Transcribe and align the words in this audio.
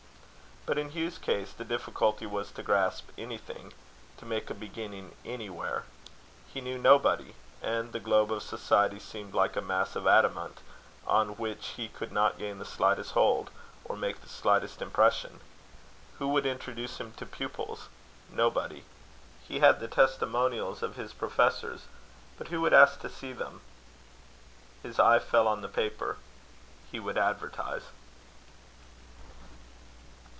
But 0.63 0.77
in 0.77 0.91
Hugh's 0.91 1.17
case, 1.17 1.51
the 1.53 1.65
difficulty 1.65 2.27
was 2.27 2.51
to 2.51 2.61
grasp 2.61 3.09
anything 3.17 3.73
to 4.17 4.25
make 4.27 4.51
a 4.51 4.53
beginning 4.53 5.15
anywhere. 5.25 5.85
He 6.53 6.61
knew 6.61 6.77
nobody; 6.77 7.33
and 7.63 7.91
the 7.91 7.99
globe 7.99 8.31
of 8.31 8.43
society 8.43 8.99
seemed 8.99 9.33
like 9.33 9.55
a 9.55 9.61
mass 9.61 9.95
of 9.95 10.05
adamant, 10.05 10.59
on 11.07 11.29
which 11.37 11.69
he 11.77 11.87
could 11.89 12.11
not 12.11 12.37
gain 12.37 12.59
the 12.59 12.63
slightest 12.65 13.13
hold, 13.13 13.49
or 13.83 13.97
make 13.97 14.21
the 14.21 14.29
slightest 14.29 14.83
impression. 14.83 15.41
Who 16.19 16.27
would 16.27 16.45
introduce 16.45 16.99
him 16.99 17.13
to 17.13 17.25
pupils? 17.25 17.89
Nobody. 18.31 18.83
He 19.45 19.61
had 19.61 19.79
the 19.79 19.87
testimonials 19.87 20.83
of 20.83 20.95
his 20.95 21.11
professors; 21.11 21.85
but 22.37 22.49
who 22.49 22.61
would 22.61 22.73
ask 22.73 22.99
to 23.01 23.09
see 23.09 23.33
them? 23.33 23.61
His 24.83 24.99
eye 24.99 25.17
fell 25.19 25.47
on 25.47 25.61
the 25.63 25.67
paper. 25.67 26.17
He 26.91 26.99
would 26.99 27.17
advertise. 27.17 27.85